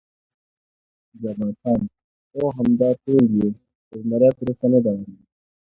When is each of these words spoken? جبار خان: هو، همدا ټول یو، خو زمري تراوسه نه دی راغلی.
جبار 1.21 1.53
خان: 1.61 1.81
هو، 2.31 2.43
همدا 2.57 2.89
ټول 3.03 3.23
یو، 3.37 3.49
خو 3.85 3.93
زمري 4.01 4.29
تراوسه 4.37 4.67
نه 4.73 4.79
دی 4.83 4.89
راغلی. 4.95 5.21